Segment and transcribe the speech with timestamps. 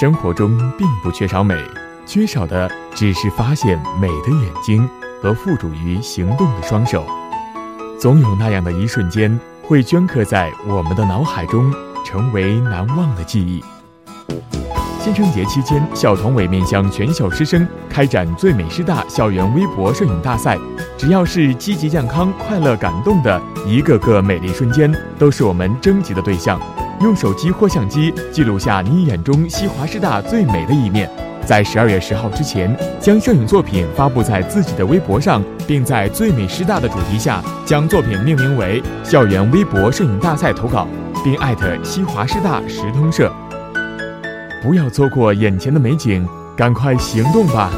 [0.00, 1.54] 生活中并不缺少美，
[2.04, 4.88] 缺少的只是发现美的眼睛
[5.22, 7.06] 和付诸于行动的双手。
[7.96, 11.72] 总有那样的一瞬间，会镌刻在我们的脑海中，
[12.04, 13.62] 成为难忘的记忆。
[14.98, 20.58] 新春节期间，校团委面向全校师生开展“最美师大校园微博摄影大赛”。
[20.98, 26.60] 只要是积极、健康、快乐、感动的一个个美丽瞬间，都是我们征集的对象。
[27.00, 31.10] 用手机或相机记录下你眼中西华师大最美的一面，
[31.44, 40.88] 在十二月十号之前，将摄影作品发布在自己的微博上，并在“最美师大”的主题下，将作品命名为“校园微博摄影大赛”投稿，
[41.22, 43.30] 并艾特西华师大时通社。
[44.62, 46.26] 不要错过眼前的美景，
[46.56, 47.70] 赶快行动吧！